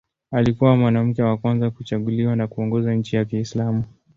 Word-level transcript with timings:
Alikuwa 0.31 0.77
mwanamke 0.77 1.23
wa 1.23 1.37
kwanza 1.37 1.69
kuchaguliwa 1.71 2.35
na 2.35 2.47
kuongoza 2.47 2.93
nchi 2.93 3.15
ya 3.15 3.25
Kiislamu. 3.25 3.83